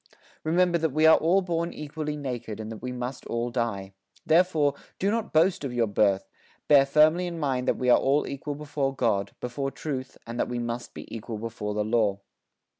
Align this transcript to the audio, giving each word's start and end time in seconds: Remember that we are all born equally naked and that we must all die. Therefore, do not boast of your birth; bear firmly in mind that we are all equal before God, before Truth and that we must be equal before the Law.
Remember 0.43 0.79
that 0.79 0.89
we 0.89 1.05
are 1.05 1.17
all 1.17 1.43
born 1.43 1.71
equally 1.73 2.17
naked 2.17 2.59
and 2.59 2.71
that 2.71 2.81
we 2.81 2.91
must 2.91 3.23
all 3.27 3.51
die. 3.51 3.93
Therefore, 4.25 4.73
do 4.97 5.11
not 5.11 5.31
boast 5.31 5.63
of 5.63 5.71
your 5.75 5.85
birth; 5.85 6.27
bear 6.67 6.87
firmly 6.87 7.27
in 7.27 7.37
mind 7.39 7.67
that 7.67 7.77
we 7.77 7.87
are 7.91 7.99
all 7.99 8.25
equal 8.25 8.55
before 8.55 8.95
God, 8.95 9.35
before 9.39 9.69
Truth 9.69 10.17
and 10.25 10.39
that 10.39 10.49
we 10.49 10.57
must 10.57 10.95
be 10.95 11.05
equal 11.15 11.37
before 11.37 11.75
the 11.75 11.85
Law. 11.85 12.21